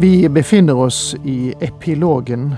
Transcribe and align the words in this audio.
Vi 0.00 0.28
befinner 0.28 0.76
oss 0.76 1.16
i 1.24 1.54
epilogen, 1.60 2.54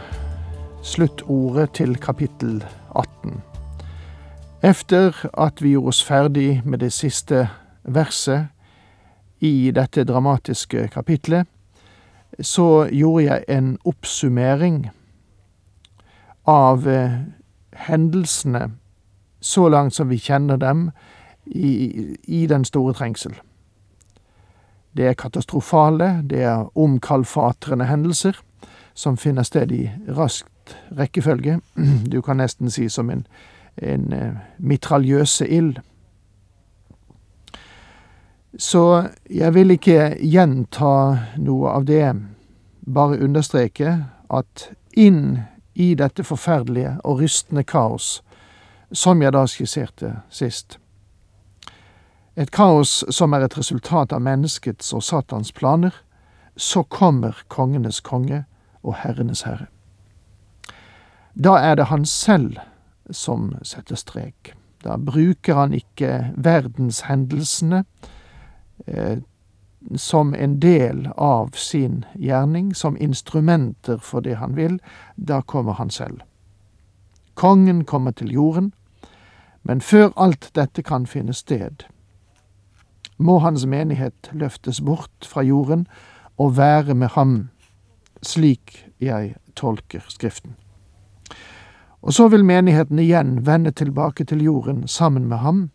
sluttordet 0.83 1.73
til 1.75 1.97
kapittel 1.97 2.65
18. 2.95 3.43
Efter 4.63 5.27
at 5.35 5.63
vi 5.63 5.73
gjorde 5.73 5.89
oss 5.89 6.05
ferdig 6.05 6.63
med 6.65 6.79
det 6.79 6.93
siste 6.93 7.49
verset 7.83 8.47
i 9.41 9.73
dette 9.75 10.05
dramatiske 10.05 10.89
kapitlet, 10.95 11.47
så 12.41 12.87
gjorde 12.93 13.25
jeg 13.25 13.45
en 13.49 13.79
oppsummering 13.85 14.91
av 16.47 16.87
eh, 16.87 17.21
hendelsene 17.73 18.69
så 19.41 19.69
langt 19.69 19.99
som 19.99 20.15
vi 20.15 20.23
kjenner 20.23 20.63
dem 20.63 20.93
i, 21.47 22.15
i 22.23 22.47
den 22.47 22.65
store 22.65 22.95
trengsel. 22.95 23.35
Det 24.97 25.07
er 25.07 25.19
katastrofale, 25.19 26.23
det 26.29 26.43
er 26.43 26.79
omkalfatrende 26.79 27.87
hendelser 27.89 28.37
som 28.95 29.17
finner 29.17 29.43
sted 29.43 29.73
i 29.73 29.91
raskt 30.09 30.77
rekkefølge. 30.99 31.61
Du 32.13 32.21
kan 32.23 32.37
nesten 32.37 32.71
si 32.71 32.89
som 32.89 33.11
en, 33.11 33.27
en 33.77 34.13
uh, 34.13 34.37
mitraljøse 34.59 35.49
ild. 35.49 35.81
Så 38.59 39.09
jeg 39.31 39.55
vil 39.55 39.71
ikke 39.71 40.13
gjenta 40.21 40.93
noe 41.41 41.73
av 41.73 41.87
det, 41.89 42.13
bare 42.85 43.23
understreke 43.25 43.95
at 44.29 44.69
inn 44.93 45.39
i 45.75 45.95
dette 45.97 46.25
forferdelige 46.25 46.99
og 47.05 47.23
rystende 47.23 47.65
kaos, 47.65 48.21
som 48.93 49.23
jeg 49.23 49.33
da 49.33 49.47
skisserte 49.49 50.13
sist, 50.29 50.77
et 52.37 52.51
kaos 52.51 53.05
som 53.11 53.35
er 53.35 53.45
et 53.45 53.59
resultat 53.59 54.13
av 54.13 54.23
menneskets 54.25 54.93
og 54.97 55.03
Satans 55.05 55.53
planer, 55.53 55.93
så 56.57 56.83
kommer 56.83 57.45
kongenes 57.49 58.01
konge 58.01 58.45
og 58.83 58.97
herrenes 59.03 59.43
herre. 59.43 59.67
Da 61.35 61.57
er 61.61 61.77
det 61.77 61.89
han 61.89 62.05
selv 62.05 62.57
som 63.11 63.53
setter 63.63 63.97
strek. 63.97 64.55
Da 64.85 64.97
bruker 64.97 65.55
han 65.55 65.75
ikke 65.75 66.33
verdenshendelsene 66.37 67.85
eh, 68.87 69.19
som 69.97 70.35
en 70.35 70.59
del 70.61 71.09
av 71.17 71.51
sin 71.57 72.05
gjerning, 72.15 72.75
som 72.75 72.97
instrumenter 72.97 73.99
for 73.99 74.21
det 74.21 74.37
han 74.37 74.57
vil. 74.57 74.79
Da 75.17 75.41
kommer 75.43 75.73
han 75.73 75.91
selv. 75.91 76.21
Kongen 77.35 77.85
kommer 77.85 78.13
til 78.13 78.33
jorden, 78.33 78.73
men 79.63 79.81
før 79.81 80.11
alt 80.17 80.51
dette 80.55 80.83
kan 80.83 81.07
finne 81.07 81.33
sted, 81.33 81.87
må 83.23 83.39
hans 83.39 83.67
menighet 83.67 84.31
løftes 84.33 84.81
bort 84.81 85.27
fra 85.27 85.43
jorden 85.43 85.87
og 86.39 86.57
være 86.57 86.95
med 86.95 87.15
ham, 87.15 87.49
slik 88.23 88.87
jeg 89.01 89.35
tolker 89.57 90.05
Skriften. 90.09 90.57
Og 92.03 92.13
så 92.13 92.29
vil 92.29 92.45
menigheten 92.45 92.99
igjen 92.99 93.47
vende 93.47 93.71
tilbake 93.71 94.25
til 94.25 94.43
jorden 94.43 94.89
sammen 94.89 95.29
med 95.29 95.37
ham, 95.37 95.71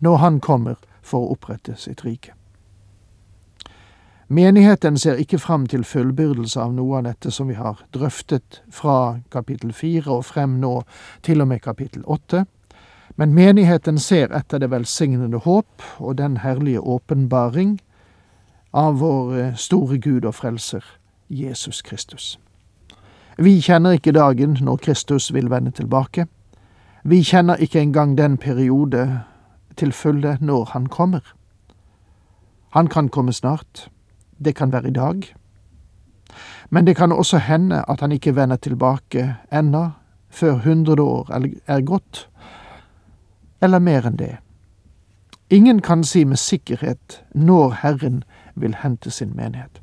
når 0.00 0.16
han 0.16 0.40
kommer 0.40 0.74
for 1.02 1.26
å 1.26 1.34
opprette 1.36 1.76
sitt 1.76 2.04
rike. 2.04 2.32
Menigheten 4.32 4.96
ser 4.96 5.18
ikke 5.20 5.38
fram 5.38 5.66
til 5.68 5.84
fullbyrdelse 5.84 6.60
av 6.60 6.72
noe 6.72 7.02
av 7.02 7.04
dette 7.04 7.30
som 7.30 7.50
vi 7.50 7.54
har 7.58 7.82
drøftet 7.92 8.62
fra 8.72 9.18
kapittel 9.30 9.74
fire 9.76 10.08
og 10.14 10.24
frem 10.24 10.54
nå 10.62 10.78
til 11.26 11.44
og 11.44 11.50
med 11.50 11.60
kapittel 11.60 12.06
åtte. 12.08 12.46
Men 13.16 13.34
menigheten 13.34 13.98
ser 13.98 14.32
etter 14.32 14.58
det 14.58 14.70
velsignede 14.70 15.38
håp 15.44 15.82
og 15.98 16.18
den 16.18 16.36
herlige 16.36 16.80
åpenbaring 16.80 17.80
av 18.72 19.00
vår 19.00 19.34
eh, 19.36 19.54
store 19.56 19.98
Gud 19.98 20.24
og 20.24 20.34
Frelser, 20.34 20.84
Jesus 21.28 21.82
Kristus. 21.82 22.38
Vi 23.38 23.60
kjenner 23.60 23.96
ikke 23.96 24.12
dagen 24.16 24.56
når 24.60 24.76
Kristus 24.76 25.32
vil 25.32 25.50
vende 25.50 25.70
tilbake. 25.70 26.26
Vi 27.04 27.22
kjenner 27.22 27.60
ikke 27.60 27.80
engang 27.80 28.16
den 28.18 28.38
periode 28.38 29.20
til 29.76 29.92
fulle 29.92 30.38
når 30.40 30.64
han 30.72 30.86
kommer. 30.86 31.20
Han 32.72 32.86
kan 32.88 33.08
komme 33.08 33.32
snart. 33.32 33.88
Det 34.44 34.54
kan 34.56 34.72
være 34.72 34.88
i 34.88 34.96
dag. 34.96 35.34
Men 36.70 36.86
det 36.86 36.96
kan 36.96 37.12
også 37.12 37.38
hende 37.38 37.84
at 37.88 38.00
han 38.00 38.12
ikke 38.12 38.36
vender 38.36 38.56
tilbake 38.56 39.36
ennå, 39.52 39.90
før 40.30 40.52
hundre 40.64 41.02
år 41.02 41.28
er 41.66 41.80
gått 41.80 42.28
eller 43.62 43.78
mer 43.78 44.06
enn 44.06 44.18
det. 44.18 44.36
Ingen 45.50 45.82
kan 45.82 46.04
si 46.04 46.24
med 46.24 46.36
sikkerhet 46.36 47.22
når 47.34 47.70
Herren 47.82 48.22
vil 48.54 48.74
hente 48.74 49.10
sin 49.10 49.36
menighet. 49.36 49.80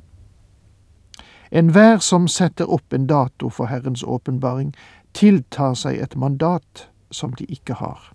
Enhver 1.51 1.97
som 1.97 2.28
setter 2.28 2.69
opp 2.69 2.94
en 2.94 3.07
dato 3.07 3.50
for 3.50 3.66
Herrens 3.66 4.03
åpenbaring, 4.03 4.73
tiltar 5.13 5.73
seg 5.73 5.97
et 5.97 6.16
mandat 6.16 6.90
som 7.12 7.34
de 7.34 7.45
ikke 7.45 7.73
har. 7.73 8.13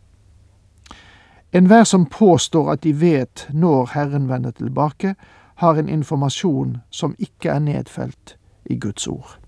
Enhver 1.53 1.85
som 1.85 2.07
påstår 2.07 2.73
at 2.73 2.83
de 2.83 2.93
vet 3.01 3.47
når 3.53 3.91
Herren 3.95 4.29
vender 4.29 4.51
tilbake, 4.51 5.15
har 5.55 5.75
en 5.75 5.89
informasjon 5.89 6.77
som 6.91 7.15
ikke 7.19 7.51
er 7.51 7.59
nedfelt 7.59 8.37
i 8.65 8.79
Guds 8.79 9.07
ord. 9.07 9.39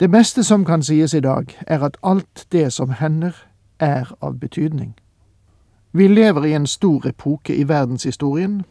Det 0.00 0.10
meste 0.10 0.44
som 0.44 0.64
kan 0.64 0.82
sies 0.82 1.14
i 1.14 1.20
dag, 1.20 1.52
er 1.66 1.84
at 1.84 1.96
alt 2.02 2.46
det 2.52 2.72
som 2.72 2.90
hender, 2.90 3.36
er 3.80 4.12
av 4.20 4.38
betydning. 4.38 4.94
Vi 5.92 6.08
lever 6.08 6.44
i 6.44 6.52
en 6.54 6.66
stor 6.66 7.06
epoke 7.06 7.56
i 7.56 7.68
verdenshistorien, 7.68 8.62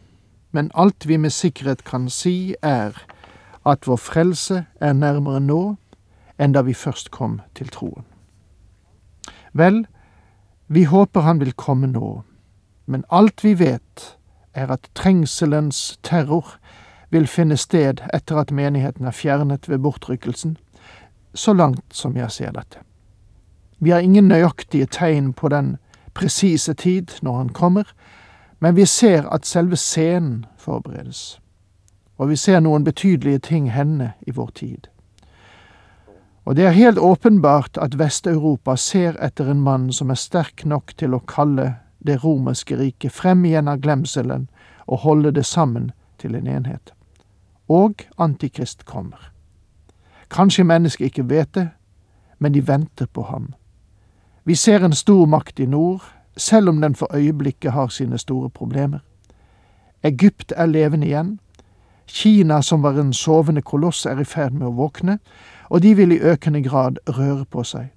men 0.52 0.70
alt 0.74 1.08
vi 1.08 1.16
med 1.16 1.30
sikkerhet 1.30 1.84
kan 1.84 2.08
si, 2.10 2.54
er 2.62 2.96
at 3.66 3.86
vår 3.86 3.96
frelse 3.96 4.64
er 4.80 4.92
nærmere 4.92 5.40
nå 5.40 5.76
enn 6.40 6.56
da 6.56 6.62
vi 6.64 6.74
først 6.74 7.10
kom 7.10 7.40
til 7.54 7.68
troen. 7.68 8.06
Vel, 9.52 9.86
vi 10.66 10.84
håper 10.84 11.20
han 11.20 11.40
vil 11.40 11.52
komme 11.52 11.86
nå, 11.86 12.22
men 12.86 13.04
alt 13.10 13.44
vi 13.44 13.58
vet, 13.58 14.16
er 14.54 14.70
at 14.72 14.90
trengselens 14.94 15.98
terror 16.02 16.56
vil 17.10 17.26
finne 17.26 17.56
sted 17.56 18.00
etter 18.14 18.38
at 18.40 18.52
menigheten 18.54 19.06
er 19.06 19.14
fjernet 19.14 19.68
ved 19.68 19.78
bortrykkelsen, 19.78 20.56
så 21.34 21.52
langt 21.52 21.84
som 21.94 22.16
jeg 22.16 22.30
ser 22.30 22.54
dette. 22.54 22.80
Vi 23.82 23.90
har 23.90 24.00
ingen 24.00 24.28
nøyaktige 24.28 24.86
tegn 24.86 25.32
på 25.32 25.48
den 25.48 25.76
presise 26.14 26.74
tid 26.74 27.08
når 27.22 27.36
han 27.36 27.48
kommer, 27.48 27.84
men 28.60 28.76
vi 28.76 28.84
ser 28.84 29.28
at 29.32 29.46
selve 29.46 29.76
scenen 29.76 30.44
forberedes, 30.58 31.40
og 32.18 32.28
vi 32.28 32.36
ser 32.36 32.60
noen 32.60 32.84
betydelige 32.84 33.38
ting 33.38 33.70
hende 33.72 34.12
i 34.26 34.30
vår 34.36 34.50
tid. 34.54 34.90
Og 36.44 36.56
det 36.56 36.66
er 36.66 36.76
helt 36.76 36.98
åpenbart 36.98 37.78
at 37.80 37.96
Vest-Europa 37.98 38.76
ser 38.76 39.16
etter 39.24 39.48
en 39.50 39.60
mann 39.60 39.92
som 39.92 40.10
er 40.10 40.20
sterk 40.20 40.64
nok 40.64 40.92
til 40.98 41.14
å 41.16 41.22
kalle 41.24 41.74
det 42.04 42.18
romerske 42.24 42.76
riket 42.76 43.12
frem 43.12 43.44
igjen 43.44 43.68
av 43.68 43.80
glemselen 43.80 44.48
og 44.86 45.06
holde 45.06 45.32
det 45.32 45.46
sammen 45.46 45.92
til 46.18 46.34
en 46.34 46.46
enhet. 46.46 46.92
Og 47.68 48.04
Antikrist 48.18 48.84
kommer. 48.84 49.32
Kanskje 50.30 50.68
mennesket 50.68 51.06
ikke 51.06 51.28
vet 51.30 51.54
det, 51.54 51.68
men 52.38 52.52
de 52.52 52.66
venter 52.66 53.06
på 53.06 53.22
ham 53.22 53.54
vi 54.44 54.54
ser 54.54 54.84
en 54.84 54.92
stor 54.92 55.26
makt 55.26 55.60
i 55.60 55.66
nord, 55.66 56.02
selv 56.36 56.68
om 56.68 56.80
den 56.80 56.94
for 56.94 57.16
øyeblikket 57.16 57.72
har 57.72 57.88
sine 57.88 58.18
store 58.18 58.50
problemer. 58.50 58.98
Egypt 60.02 60.52
er 60.56 60.66
levende 60.66 61.06
igjen. 61.06 61.40
Kina, 62.06 62.62
som 62.62 62.82
var 62.82 62.98
en 62.98 63.12
sovende 63.12 63.62
koloss, 63.62 64.06
er 64.06 64.20
i 64.20 64.24
ferd 64.24 64.52
med 64.52 64.66
å 64.66 64.74
våkne, 64.74 65.18
og 65.70 65.82
de 65.82 65.94
vil 65.94 66.12
i 66.12 66.20
økende 66.20 66.62
grad 66.62 66.98
røre 67.08 67.44
på 67.44 67.62
seg. 67.64 67.90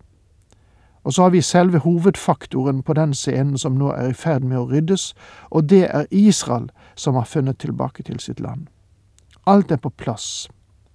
Og 1.04 1.14
så 1.14 1.22
har 1.22 1.30
vi 1.30 1.42
selve 1.42 1.78
hovedfaktoren 1.78 2.84
på 2.84 2.94
den 2.94 3.14
scenen 3.14 3.58
som 3.58 3.76
nå 3.80 3.90
er 3.92 4.12
i 4.12 4.14
ferd 4.14 4.44
med 4.44 4.58
å 4.58 4.68
ryddes, 4.70 5.14
og 5.50 5.70
det 5.70 5.88
er 5.90 6.06
Israel 6.12 6.70
som 6.96 7.16
har 7.16 7.26
funnet 7.26 7.58
tilbake 7.60 8.04
til 8.04 8.20
sitt 8.20 8.40
land. 8.40 8.68
Alt 9.48 9.72
er 9.72 9.78
på 9.78 9.90
plass. 9.90 10.48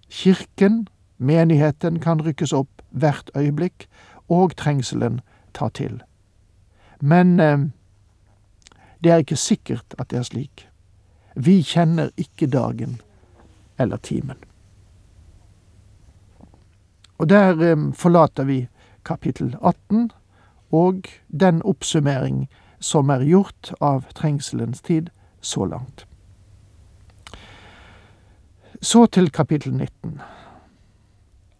Kirken, 0.08 0.88
menigheten, 1.18 2.00
kan 2.00 2.20
rykkes 2.20 2.52
opp 2.52 2.82
hvert 2.90 3.30
øyeblikk, 3.36 3.88
og 4.28 4.56
trengselen 4.56 5.20
ta 5.54 5.68
til. 5.68 6.02
Men 7.00 7.40
eh, 7.40 7.58
det 9.04 9.12
er 9.12 9.22
ikke 9.22 9.36
sikkert 9.36 9.94
at 9.98 10.10
det 10.10 10.18
er 10.18 10.28
slik. 10.28 10.68
Vi 11.34 11.60
kjenner 11.62 12.10
ikke 12.16 12.50
dagen 12.50 13.00
eller 13.78 13.96
timen. 13.96 14.38
Og 17.18 17.28
der 17.28 17.62
eh, 17.62 17.92
forlater 17.94 18.44
vi 18.44 18.66
kapittel 19.04 19.56
18 19.62 20.10
og 20.70 21.08
den 21.28 21.62
oppsummering 21.62 22.48
som 22.80 23.10
er 23.10 23.24
gjort 23.24 23.72
av 23.80 24.04
trengselens 24.14 24.82
tid 24.82 25.10
så 25.40 25.64
langt. 25.64 26.06
Så 28.80 29.06
til 29.06 29.30
kapittel 29.30 29.72
19. 29.74 30.20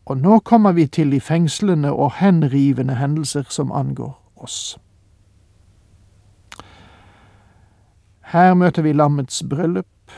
Og 0.09 0.17
nå 0.17 0.39
kommer 0.39 0.73
vi 0.73 0.87
til 0.87 1.13
de 1.13 1.21
fengslende 1.21 1.93
og 1.93 2.15
henrivende 2.17 2.95
hendelser 2.97 3.45
som 3.53 3.73
angår 3.73 4.15
oss. 4.37 4.79
Her 8.33 8.55
møter 8.55 8.83
vi 8.83 8.93
lammets 8.93 9.43
bryllup 9.51 10.17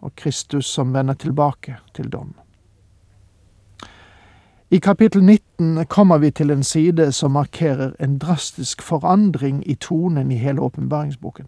og 0.00 0.14
Kristus 0.16 0.66
som 0.66 0.94
vender 0.94 1.14
tilbake 1.14 1.76
til 1.94 2.08
dom. 2.12 2.34
I 4.70 4.78
kapittel 4.78 5.24
19 5.24 5.86
kommer 5.86 6.18
vi 6.18 6.30
til 6.30 6.50
en 6.50 6.62
side 6.62 7.12
som 7.12 7.30
markerer 7.30 7.92
en 8.00 8.18
drastisk 8.18 8.82
forandring 8.82 9.62
i 9.70 9.74
tonen 9.74 10.30
i 10.30 10.38
hele 10.38 10.60
åpenbaringsboken. 10.60 11.46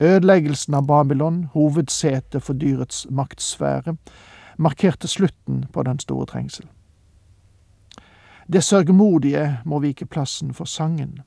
Ødeleggelsen 0.00 0.74
av 0.74 0.86
Babylon, 0.86 1.44
hovedsetet 1.44 2.42
for 2.42 2.52
dyrets 2.52 3.06
maktsfære, 3.10 3.96
markerte 4.58 5.08
slutten 5.08 5.64
på 5.72 5.82
den 5.82 5.98
store 5.98 6.26
trengsel. 6.26 6.66
Det 8.52 8.64
sørgmodige 8.64 9.58
må 9.64 9.78
vike 9.78 10.06
plassen 10.06 10.54
for 10.54 10.64
sangen. 10.64 11.22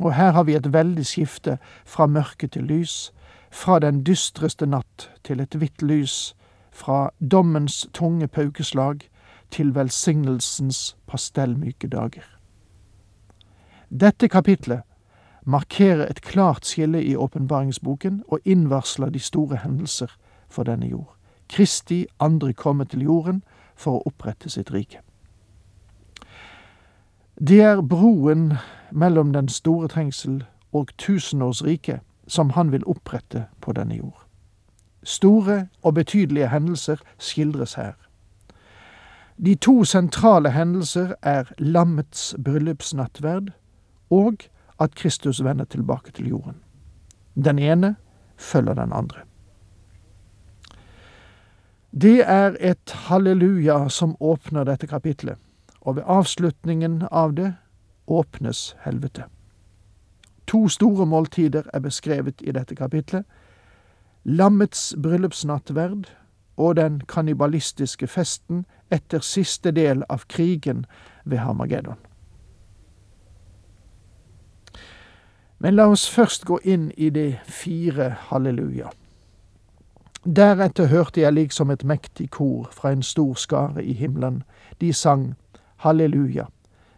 Og 0.00 0.14
her 0.14 0.32
har 0.32 0.42
vi 0.44 0.54
et 0.54 0.72
veldig 0.72 1.06
skifte 1.06 1.58
fra 1.84 2.06
mørke 2.06 2.46
til 2.46 2.64
lys, 2.64 3.12
fra 3.50 3.78
den 3.78 4.04
dystreste 4.06 4.66
natt 4.66 5.10
til 5.24 5.40
et 5.40 5.54
hvitt 5.54 5.82
lys, 5.82 6.34
fra 6.72 7.10
dommens 7.20 7.88
tunge 7.92 8.28
paukeslag 8.28 9.00
til 9.50 9.74
velsignelsens 9.74 10.96
pastellmyke 11.06 11.88
dager. 11.88 12.24
Dette 13.90 14.28
kapitlet 14.28 14.82
markerer 15.44 16.06
et 16.06 16.22
klart 16.22 16.66
skille 16.66 17.02
i 17.04 17.16
åpenbaringsboken 17.16 18.22
og 18.28 18.38
innvarsler 18.44 19.10
de 19.10 19.18
store 19.18 19.56
hendelser 19.56 20.16
for 20.48 20.62
denne 20.62 20.86
jord. 20.86 21.16
Kristi 21.48 22.06
andre 22.20 22.52
komme 22.52 22.84
til 22.84 23.02
jorden 23.02 23.42
for 23.76 23.98
å 23.98 24.02
opprette 24.06 24.48
sitt 24.48 24.70
rike. 24.72 25.02
Det 27.48 27.60
er 27.60 27.80
broen 27.80 28.52
mellom 28.92 29.32
den 29.32 29.48
store 29.48 29.88
trengsel 29.88 30.42
og 30.72 30.90
tusenårsriket 30.98 32.00
som 32.28 32.50
han 32.50 32.72
vil 32.72 32.84
opprette 32.84 33.46
på 33.60 33.72
denne 33.72 33.96
jord. 33.96 34.26
Store 35.02 35.66
og 35.82 35.94
betydelige 35.94 36.48
hendelser 36.48 37.00
skildres 37.18 37.74
her. 37.74 37.92
De 39.44 39.54
to 39.54 39.84
sentrale 39.84 40.50
hendelser 40.52 41.14
er 41.22 41.48
lammets 41.58 42.34
bryllupsnattverd 42.44 43.50
og 44.10 44.44
at 44.80 44.94
Kristus 44.94 45.44
vender 45.44 45.64
tilbake 45.64 46.12
til 46.12 46.28
jorden. 46.28 46.60
Den 47.44 47.58
ene 47.58 47.96
følger 48.36 48.74
den 48.74 48.92
andre. 48.92 49.24
Det 52.02 52.20
er 52.20 52.56
et 52.60 52.92
halleluja 53.08 53.88
som 53.88 54.16
åpner 54.20 54.64
dette 54.64 54.86
kapitlet, 54.86 55.38
og 55.80 55.96
ved 55.96 56.02
avslutningen 56.06 57.02
av 57.10 57.34
det 57.34 57.54
åpnes 58.06 58.76
helvete. 58.80 59.24
To 60.46 60.68
store 60.68 61.06
måltider 61.06 61.62
er 61.74 61.80
beskrevet 61.80 62.42
i 62.42 62.52
dette 62.52 62.74
kapitlet. 62.74 63.24
Lammets 64.24 64.94
bryllupsnattverd 65.02 66.10
og 66.56 66.76
den 66.76 67.00
kannibalistiske 67.08 68.06
festen 68.06 68.64
etter 68.90 69.22
siste 69.24 69.70
del 69.70 70.02
av 70.08 70.26
krigen 70.28 70.86
ved 71.24 71.38
Hamageddon. 71.38 72.00
Men 75.58 75.76
la 75.76 75.86
oss 75.92 76.08
først 76.08 76.44
gå 76.48 76.58
inn 76.64 76.90
i 76.96 77.10
de 77.10 77.38
fire 77.44 78.10
halleluja. 78.30 78.90
Deretter 80.24 80.86
hørte 80.86 81.20
jeg 81.20 81.32
liksom 81.32 81.70
et 81.70 81.84
mektig 81.84 82.30
kor 82.30 82.68
fra 82.72 82.92
en 82.92 83.02
stor 83.02 83.34
skare 83.34 83.84
i 83.84 83.92
himmelen. 83.92 84.42
De 84.80 84.92
sang 84.92 85.34
halleluja. 85.80 86.46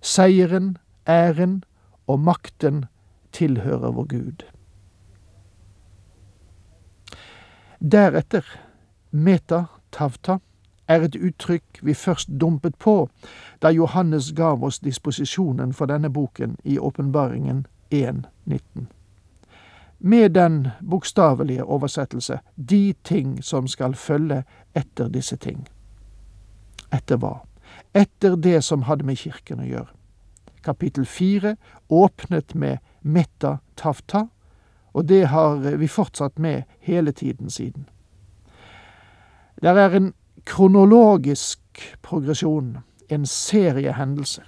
Seieren, 0.01 0.77
æren 1.09 1.65
og 2.07 2.21
makten 2.21 2.85
tilhører 3.33 3.93
vår 3.93 4.07
Gud. 4.11 4.43
Deretter, 7.93 8.45
meta 9.11 9.65
tavta, 9.93 10.39
er 10.89 11.07
et 11.07 11.17
uttrykk 11.17 11.79
vi 11.83 11.95
først 11.95 12.29
dumpet 12.41 12.75
på 12.77 13.09
da 13.63 13.71
Johannes 13.71 14.33
gav 14.33 14.65
oss 14.65 14.81
disposisjonen 14.83 15.73
for 15.73 15.87
denne 15.87 16.11
boken 16.11 16.57
i 16.65 16.79
Åpenbaringen 16.79 17.67
1.19. 17.95 18.87
Med 19.99 20.31
den 20.31 20.69
bokstavelige 20.91 21.65
oversettelse 21.65 22.41
de 22.57 22.95
ting 23.05 23.45
som 23.45 23.67
skal 23.67 23.95
følge 23.95 24.43
etter 24.75 25.09
disse 25.09 25.37
ting. 25.37 25.69
Etter 26.93 27.17
hva? 27.17 27.39
Etter 27.95 28.37
det 28.37 28.63
som 28.65 28.83
hadde 28.83 29.05
med 29.05 29.19
kirken 29.21 29.61
å 29.61 29.69
gjøre. 29.69 29.91
Kapittel 30.63 31.07
fire 31.07 31.57
åpnet 31.91 32.55
med 32.55 32.79
metta 33.03 33.59
tafta, 33.77 34.27
og 34.93 35.09
det 35.09 35.27
har 35.33 35.57
vi 35.77 35.89
fortsatt 35.89 36.39
med 36.39 36.63
hele 36.81 37.13
tiden 37.13 37.51
siden. 37.51 37.89
Det 39.63 39.69
er 39.69 39.97
en 39.97 40.13
kronologisk 40.45 41.61
progresjon, 42.03 42.79
en 43.09 43.27
serie 43.27 43.93
hendelser. 43.93 44.47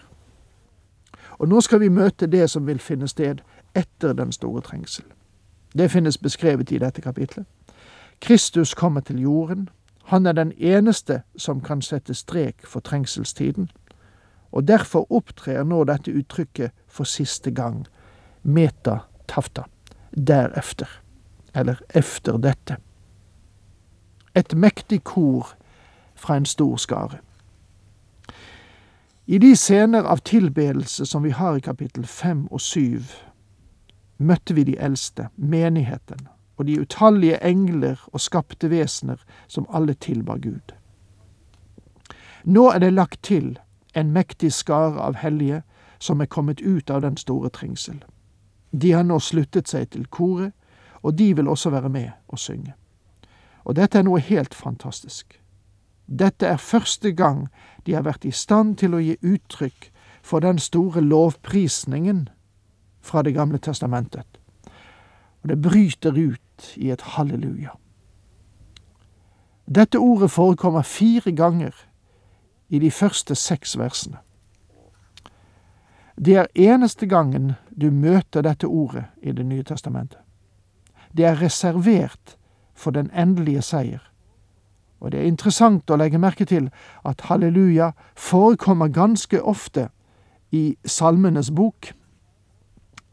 Og 1.39 1.49
nå 1.49 1.61
skal 1.61 1.81
vi 1.81 1.89
møte 1.89 2.27
det 2.27 2.51
som 2.51 2.67
vil 2.67 2.79
finne 2.79 3.09
sted 3.09 3.43
etter 3.75 4.13
den 4.13 4.33
store 4.33 4.63
trengsel. 4.63 5.05
Det 5.75 5.91
finnes 5.91 6.19
beskrevet 6.19 6.73
i 6.73 6.79
dette 6.79 7.03
kapitlet. 7.03 7.47
Kristus 8.21 8.75
kommer 8.75 9.01
til 9.01 9.21
jorden. 9.21 9.69
Han 10.15 10.27
er 10.27 10.33
den 10.33 10.53
eneste 10.53 11.23
som 11.37 11.61
kan 11.61 11.81
sette 11.83 12.15
strek 12.15 12.67
for 12.67 12.81
trengselstiden. 12.81 13.71
Og 14.53 14.69
derfor 14.69 15.13
opptrer 15.13 15.65
nå 15.67 15.81
dette 15.85 16.13
uttrykket 16.15 16.71
for 16.87 17.05
siste 17.05 17.51
gang. 17.51 17.81
Meta 18.43 18.99
tafta. 19.29 19.65
Derefter. 20.15 20.87
Eller 21.55 21.83
efter 21.95 22.39
dette. 22.39 22.77
Et 24.35 24.55
mektig 24.55 25.03
kor 25.05 25.51
fra 26.15 26.37
en 26.37 26.47
stor 26.47 26.77
skare. 26.77 27.19
I 29.27 29.39
de 29.39 29.57
scener 29.57 30.07
av 30.07 30.23
tilbedelse 30.23 31.07
som 31.07 31.23
vi 31.27 31.31
har 31.31 31.57
i 31.57 31.61
kapittel 31.61 32.07
fem 32.07 32.47
og 32.53 32.61
syv, 32.61 33.03
møtte 34.19 34.55
vi 34.55 34.63
de 34.63 34.79
eldste, 34.79 35.29
menigheten, 35.37 36.29
og 36.65 36.69
de 36.69 36.81
utallige 36.81 37.45
engler 37.45 38.01
og 38.13 38.21
skapte 38.21 38.71
vesener 38.71 39.17
som 39.49 39.67
alle 39.69 39.95
tilbar 39.95 40.39
Gud. 40.39 40.73
Nå 42.45 42.71
er 42.71 42.79
det 42.79 42.93
lagt 42.93 43.23
til 43.23 43.59
en 43.95 44.13
mektig 44.13 44.53
skare 44.53 45.01
av 45.01 45.15
hellige 45.21 45.63
som 45.99 46.21
er 46.21 46.27
kommet 46.27 46.61
ut 46.61 46.91
av 46.91 47.03
den 47.03 47.17
store 47.17 47.51
trengsel. 47.51 48.01
De 48.73 48.93
har 48.93 49.05
nå 49.05 49.19
sluttet 49.21 49.69
seg 49.69 49.91
til 49.91 50.07
koret, 50.07 50.53
og 51.03 51.19
de 51.19 51.35
vil 51.37 51.49
også 51.49 51.71
være 51.71 51.89
med 51.89 52.11
og 52.29 52.39
synge. 52.39 52.73
Og 53.65 53.77
dette 53.77 53.99
er 53.99 54.05
noe 54.09 54.21
helt 54.21 54.55
fantastisk. 54.55 55.41
Dette 56.09 56.47
er 56.47 56.57
første 56.57 57.13
gang 57.13 57.49
de 57.87 57.93
har 57.93 58.03
vært 58.09 58.25
i 58.25 58.33
stand 58.33 58.79
til 58.81 58.95
å 58.95 59.03
gi 59.05 59.19
uttrykk 59.21 59.91
for 60.23 60.41
den 60.41 60.59
store 60.59 61.01
lovprisningen 61.01 62.29
fra 63.03 63.23
Det 63.23 63.35
gamle 63.35 63.59
testamentet. 63.59 64.44
Og 65.45 65.49
det 65.49 65.61
bryter 65.63 66.17
ut 66.17 66.71
i 66.77 66.91
et 66.91 67.03
halleluja. 67.15 67.77
Dette 69.69 69.99
ordet 69.99 70.31
forekommer 70.31 70.83
fire 70.83 71.33
ganger 71.33 71.73
i 72.69 72.79
de 72.79 72.91
første 72.91 73.35
seks 73.35 73.79
versene. 73.79 74.19
Det 76.17 76.37
er 76.37 76.53
eneste 76.55 77.07
gangen 77.07 77.53
du 77.81 77.91
møter 77.91 78.43
dette 78.43 78.67
ordet 78.67 79.05
i 79.23 79.33
Det 79.33 79.47
nye 79.47 79.63
testamentet. 79.63 80.19
Det 81.17 81.25
er 81.25 81.43
reservert 81.43 82.37
for 82.75 82.91
den 82.91 83.11
endelige 83.11 83.63
seier 83.63 84.15
og 85.05 85.13
det 85.13 85.21
er 85.21 85.29
interessant 85.29 85.91
å 85.93 85.99
legge 86.01 86.17
merke 86.17 86.47
til 86.49 86.71
at 87.05 87.27
halleluja 87.29 87.91
forekommer 88.17 88.89
ganske 88.89 89.37
ofte 89.43 89.91
i 90.49 90.79
Salmenes 90.89 91.51
bok. 91.53 91.91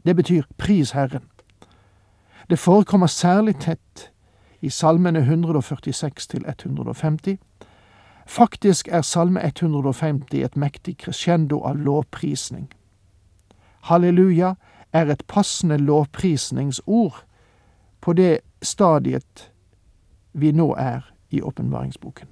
Det 0.00 0.14
betyr 0.16 0.48
pris 0.56 0.94
Herren. 0.96 1.26
Det 2.52 2.58
forekommer 2.58 3.06
særlig 3.06 3.56
tett 3.56 4.12
i 4.60 4.70
salmene 4.70 5.18
146 5.18 6.26
til 6.26 6.44
150. 6.48 7.38
Faktisk 8.26 8.88
er 8.88 9.02
salme 9.02 9.46
150 9.46 10.44
et 10.44 10.56
mektig 10.56 10.96
crescendo 10.98 11.62
av 11.64 11.76
lovprisning. 11.76 12.68
Halleluja 13.80 14.54
er 14.92 15.06
et 15.10 15.22
passende 15.28 15.76
lovprisningsord 15.76 17.24
på 18.00 18.12
det 18.12 18.38
stadiet 18.62 19.52
vi 20.32 20.52
nå 20.52 20.74
er 20.74 21.00
i 21.30 21.40
åpenbaringsboken. 21.40 22.28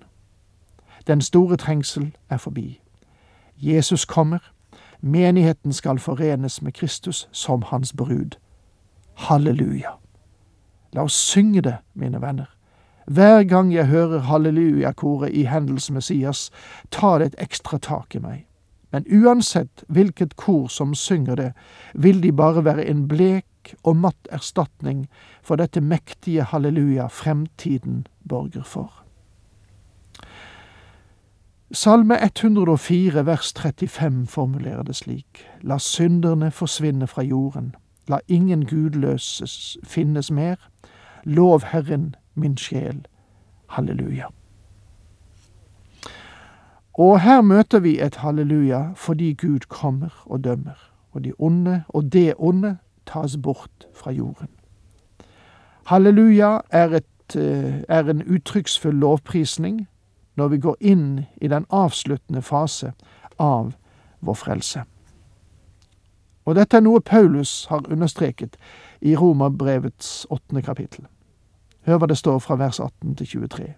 Den 1.07 1.21
store 1.21 1.57
trengsel 1.57 2.17
er 2.31 2.37
forbi. 2.37 2.81
Jesus 3.57 4.05
kommer. 4.05 4.53
Menigheten 5.01 5.73
skal 5.73 5.99
forenes 5.99 6.63
med 6.63 6.73
Kristus 6.73 7.29
som 7.33 7.63
hans 7.63 7.93
brud. 7.97 8.31
Halleluja. 9.15 10.00
La 10.93 11.03
oss 11.03 11.15
synge 11.15 11.63
det, 11.63 11.77
mine 11.95 12.21
venner. 12.23 12.51
Hver 13.07 13.45
gang 13.45 13.73
jeg 13.75 13.87
hører 13.87 14.27
halleluja-koret 14.29 15.33
i 15.35 15.45
Hendels 15.45 15.91
Messias, 15.91 16.51
tar 16.91 17.19
det 17.19 17.27
et 17.27 17.43
ekstra 17.47 17.79
tak 17.79 18.15
i 18.15 18.23
meg. 18.23 18.47
Men 18.93 19.07
uansett 19.07 19.85
hvilket 19.89 20.37
kor 20.37 20.69
som 20.69 20.95
synger 20.95 21.35
det, 21.35 21.53
vil 21.95 22.23
de 22.23 22.33
bare 22.33 22.65
være 22.65 22.87
en 22.91 23.09
blek 23.09 23.75
og 23.83 23.97
matt 23.97 24.31
erstatning 24.31 25.07
for 25.43 25.57
dette 25.57 25.81
mektige 25.81 26.43
halleluja 26.43 27.07
fremtiden 27.07 28.07
borger 28.29 28.67
for. 28.67 29.05
Salme 31.73 32.17
104 32.23 33.27
vers 33.27 33.53
35 33.55 34.27
formulerer 34.27 34.83
det 34.83 34.97
slik. 34.97 35.47
La 35.63 35.79
synderne 35.79 36.51
forsvinne 36.51 37.07
fra 37.07 37.23
jorden. 37.23 37.75
La 38.09 38.19
ingen 38.29 38.67
gudløses 38.67 39.79
finnes 39.85 40.31
mer. 40.31 40.57
Lov 41.25 41.65
Herren 41.65 42.15
min 42.35 42.57
sjel. 42.57 43.07
Halleluja. 43.69 44.25
Og 46.95 47.21
her 47.21 47.41
møter 47.41 47.79
vi 47.79 48.01
et 48.01 48.17
halleluja 48.17 48.93
fordi 48.97 49.33
Gud 49.35 49.61
kommer 49.69 50.23
og 50.27 50.45
dømmer, 50.45 50.77
og 51.13 51.25
de 51.25 51.33
onde 51.39 51.83
og 51.89 52.13
det 52.13 52.35
onde 52.39 52.77
tas 53.07 53.37
bort 53.43 53.87
fra 53.95 54.11
jorden. 54.11 54.49
Halleluja 55.87 56.59
er, 56.71 56.89
et, 56.89 57.37
eh, 57.37 57.83
er 57.89 58.11
en 58.11 58.23
uttrykksfull 58.23 58.95
lovprisning 58.95 59.89
når 60.37 60.49
vi 60.49 60.59
går 60.59 60.77
inn 60.81 61.25
i 61.41 61.49
den 61.49 61.67
avsluttende 61.71 62.43
fase 62.43 62.93
av 63.39 63.73
vår 64.21 64.35
frelse. 64.35 64.83
Og 66.45 66.57
dette 66.57 66.77
er 66.77 66.85
noe 66.85 67.01
Paulus 67.01 67.67
har 67.71 67.85
understreket 67.93 68.57
i 69.01 69.17
Romerbrevets 69.17 70.27
åttende 70.31 70.63
kapittel. 70.63 71.07
Hør 71.87 71.99
hva 71.99 72.07
det 72.07 72.19
står 72.19 72.39
fra 72.39 72.57
vers 72.61 72.81
18 72.81 73.17
til 73.17 73.27
23. 73.27 73.75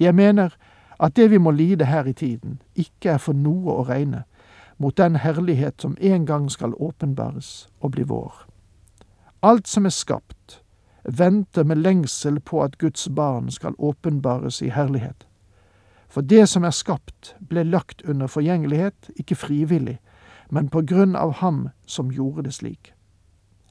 Jeg 0.00 0.14
mener 0.14 0.56
at 1.00 1.16
det 1.16 1.30
vi 1.30 1.38
må 1.38 1.50
lide 1.50 1.84
her 1.84 2.04
i 2.04 2.12
tiden, 2.12 2.62
ikke 2.74 3.10
er 3.10 3.18
for 3.18 3.36
noe 3.36 3.76
å 3.76 3.84
regne 3.88 4.24
mot 4.80 4.96
den 4.96 5.16
herlighet 5.16 5.82
som 5.82 5.96
en 6.00 6.26
gang 6.26 6.50
skal 6.50 6.72
åpenbares 6.76 7.68
og 7.80 7.92
bli 7.92 8.04
vår. 8.08 8.46
Alt 9.42 9.68
som 9.68 9.86
er 9.86 9.92
skapt, 9.92 10.62
venter 11.04 11.64
med 11.64 11.76
lengsel 11.76 12.40
på 12.40 12.62
at 12.64 12.78
Guds 12.78 13.08
barn 13.08 13.50
skal 13.50 13.76
åpenbares 13.78 14.62
i 14.62 14.68
herlighet. 14.68 15.26
For 16.08 16.20
det 16.20 16.48
som 16.48 16.64
er 16.64 16.74
skapt, 16.74 17.36
ble 17.48 17.64
lagt 17.64 18.02
under 18.02 18.26
forgjengelighet, 18.26 19.10
ikke 19.16 19.36
frivillig, 19.36 19.98
men 20.50 20.68
på 20.68 20.82
grunn 20.82 21.16
av 21.16 21.38
Ham 21.40 21.68
som 21.86 22.10
gjorde 22.10 22.42
det 22.48 22.54
slik. 22.54 22.92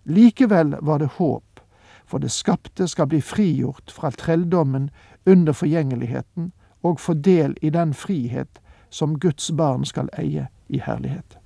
Likevel 0.03 0.75
var 0.82 1.00
det 1.00 1.12
håp, 1.18 1.60
for 2.06 2.20
det 2.20 2.32
skapte 2.32 2.88
skal 2.88 3.08
bli 3.08 3.22
frigjort 3.22 3.91
fra 3.91 4.12
trelldommen 4.12 4.89
under 5.25 5.53
forgjengeligheten 5.53 6.51
og 6.82 7.00
få 7.00 7.13
del 7.13 7.58
i 7.62 7.70
den 7.70 7.94
frihet 7.94 8.62
som 8.89 9.20
Guds 9.20 9.51
barn 9.51 9.86
skal 9.86 10.10
eie 10.18 10.48
i 10.68 10.79
herlighet. 10.79 11.38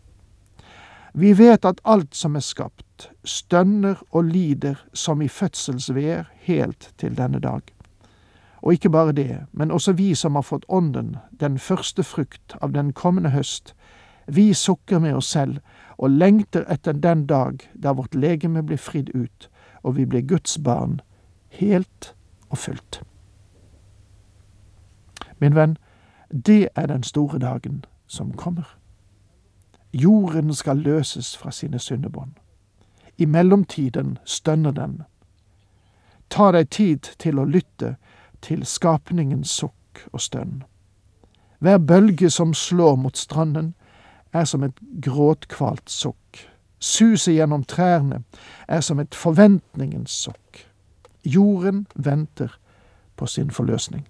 Vi 1.14 1.34
vet 1.34 1.66
at 1.66 1.82
alt 1.84 2.16
som 2.16 2.36
er 2.36 2.42
skapt, 2.42 3.10
stønner 3.24 4.00
og 4.10 4.24
lider 4.24 4.80
som 4.94 5.22
i 5.22 5.28
fødselsveer 5.28 6.30
helt 6.48 6.90
til 6.98 7.18
denne 7.18 7.40
dag. 7.40 7.62
Og 8.64 8.74
ikke 8.74 8.90
bare 8.90 9.12
det, 9.12 9.46
men 9.52 9.72
også 9.72 9.94
vi 9.94 10.16
som 10.16 10.36
har 10.36 10.42
fått 10.42 10.66
Ånden, 10.68 11.18
den 11.40 11.60
første 11.60 12.04
frukt 12.04 12.56
av 12.62 12.72
den 12.74 12.94
kommende 12.94 13.30
høst, 13.30 13.76
vi 14.28 14.54
sukker 14.54 15.00
med 15.00 15.16
oss 15.16 15.32
selv 15.32 15.60
og 15.98 16.10
lengter 16.10 16.66
etter 16.72 16.94
den 16.94 17.26
dag 17.28 17.70
da 17.74 17.94
vårt 17.94 18.16
legeme 18.16 18.64
blir 18.64 18.78
fridd 18.78 19.10
ut, 19.14 19.50
og 19.84 19.96
vi 19.96 20.06
blir 20.06 20.22
Guds 20.22 20.58
barn 20.58 21.02
helt 21.60 22.14
og 22.50 22.58
fullt. 22.58 23.02
Min 25.40 25.56
venn, 25.56 25.78
det 26.30 26.70
er 26.76 26.88
den 26.88 27.04
store 27.04 27.40
dagen 27.40 27.86
som 28.08 28.34
kommer. 28.34 28.78
Jorden 29.94 30.54
skal 30.54 30.78
løses 30.78 31.38
fra 31.38 31.52
sine 31.52 31.80
syndebånd. 31.80 32.32
I 33.18 33.26
mellomtiden 33.26 34.18
stønner 34.26 34.72
den. 34.72 35.04
Ta 36.30 36.52
deg 36.52 36.70
tid 36.70 37.12
til 37.22 37.40
å 37.40 37.46
lytte 37.46 37.96
til 38.42 38.66
skapningens 38.66 39.52
sukk 39.54 40.08
og 40.12 40.22
stønn. 40.22 40.64
Hver 41.60 41.78
bølge 41.78 42.30
som 42.30 42.54
slår 42.54 42.96
mot 42.96 43.18
stranden, 43.18 43.74
er 44.34 44.46
som 44.46 44.64
et 44.64 44.80
gråtkvalt 45.02 45.90
sukk. 45.90 46.48
Suset 46.80 47.38
gjennom 47.38 47.64
trærne 47.64 48.24
er 48.68 48.82
som 48.82 49.00
et 49.00 49.16
forventningens 49.16 50.12
sukk. 50.26 50.66
Jorden 51.24 51.86
venter 51.96 52.58
på 53.16 53.26
sin 53.26 53.52
forløsning. 53.52 54.08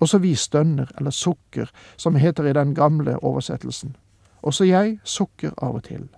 Også 0.00 0.18
vi 0.18 0.34
stønner, 0.34 0.88
eller 0.98 1.10
sukker, 1.10 1.70
som 1.96 2.14
heter 2.14 2.46
i 2.46 2.52
den 2.52 2.74
gamle 2.74 3.18
oversettelsen. 3.24 3.96
Også 4.42 4.64
jeg 4.64 4.98
sukker 5.04 5.52
av 5.58 5.74
og 5.74 5.84
til. 5.84 6.08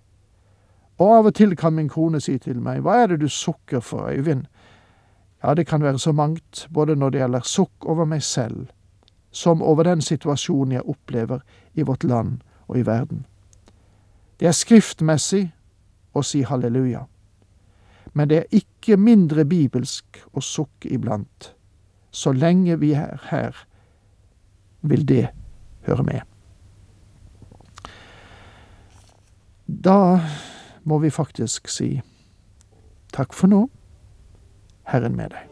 Og 0.98 1.16
av 1.16 1.26
og 1.26 1.34
til 1.34 1.56
kan 1.56 1.74
min 1.74 1.88
kone 1.88 2.20
si 2.20 2.36
til 2.38 2.60
meg, 2.62 2.84
hva 2.86 3.00
er 3.02 3.10
det 3.10 3.20
du 3.24 3.28
sukker 3.28 3.80
for, 3.80 4.06
Øyvind? 4.10 4.46
Ja, 5.42 5.54
det 5.54 5.66
kan 5.66 5.82
være 5.82 5.98
så 5.98 6.12
mangt, 6.12 6.68
både 6.70 6.94
når 6.96 7.10
det 7.10 7.18
gjelder 7.18 7.40
sukk 7.40 7.84
over 7.84 8.04
meg 8.04 8.22
selv, 8.22 8.68
som 9.32 9.62
over 9.62 9.82
den 9.82 10.00
situasjonen 10.00 10.72
jeg 10.72 10.86
opplever 10.86 11.40
i 11.74 11.82
vårt 11.82 12.04
land 12.04 12.38
og 12.72 12.78
i 12.78 12.86
verden. 12.86 13.26
Det 14.40 14.48
er 14.48 14.56
skriftmessig 14.56 15.44
å 16.16 16.22
si 16.24 16.42
halleluja, 16.48 17.04
men 18.12 18.28
det 18.28 18.38
er 18.40 18.56
ikke 18.62 18.96
mindre 18.96 19.44
bibelsk 19.48 20.22
å 20.32 20.42
sukke 20.42 20.90
iblant, 20.92 21.52
så 22.10 22.32
lenge 22.32 22.76
vi 22.80 22.92
er 22.96 23.20
her 23.28 23.56
vil 24.82 25.04
det 25.08 25.28
høre 25.86 26.04
med. 26.08 26.20
Da 29.66 30.20
må 30.84 30.98
vi 31.04 31.12
faktisk 31.12 31.70
si 31.70 31.94
takk 33.12 33.36
for 33.36 33.52
nå, 33.52 33.64
Herren 34.88 35.16
med 35.16 35.32
deg. 35.36 35.51